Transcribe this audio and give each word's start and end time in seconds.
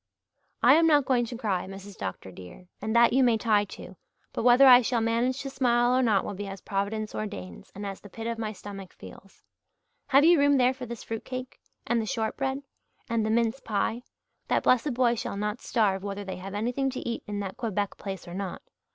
"I 0.63 0.73
am 0.77 0.87
not 0.87 1.05
going 1.05 1.25
to 1.25 1.37
cry, 1.37 1.67
Mrs. 1.67 1.95
Dr. 1.95 2.31
dear, 2.31 2.65
and 2.81 2.95
that 2.95 3.13
you 3.13 3.23
may 3.23 3.37
tie 3.37 3.65
to, 3.65 3.95
but 4.33 4.41
whether 4.41 4.65
I 4.65 4.81
shall 4.81 4.99
manage 4.99 5.39
to 5.43 5.49
smile 5.51 5.93
or 5.95 6.01
not 6.01 6.25
will 6.25 6.33
be 6.33 6.47
as 6.47 6.59
Providence 6.61 7.13
ordains 7.13 7.71
and 7.75 7.85
as 7.85 7.99
the 8.01 8.09
pit 8.09 8.25
of 8.25 8.39
my 8.39 8.51
stomach 8.51 8.93
feels. 8.93 9.43
Have 10.07 10.25
you 10.25 10.39
room 10.39 10.57
there 10.57 10.73
for 10.73 10.87
this 10.87 11.03
fruit 11.03 11.23
cake? 11.23 11.59
And 11.85 12.01
the 12.01 12.07
shortbread? 12.07 12.63
And 13.11 13.23
the 13.23 13.29
mince 13.29 13.59
pie? 13.59 14.01
That 14.47 14.63
blessed 14.63 14.95
boy 14.95 15.13
shall 15.13 15.37
not 15.37 15.61
starve, 15.61 16.01
whether 16.03 16.23
they 16.25 16.37
have 16.37 16.55
anything 16.55 16.89
to 16.89 16.99
eat 17.07 17.21
in 17.27 17.39
that 17.41 17.57
Quebec 17.57 17.97
place 17.97 18.27
or 18.27 18.33
not. 18.33 18.63